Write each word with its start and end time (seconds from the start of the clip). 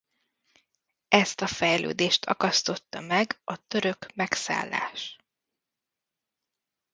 Ezt 1.07 1.41
a 1.41 1.47
fejlődést 1.47 2.25
akasztotta 2.25 2.99
meg 3.01 3.39
a 3.43 3.67
török 3.67 4.13
megszállás. 4.15 5.17